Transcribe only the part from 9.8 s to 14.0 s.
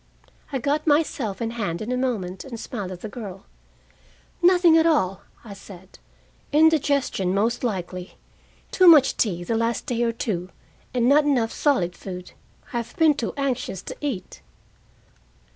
day or two, and not enough solid food. I've been too anxious to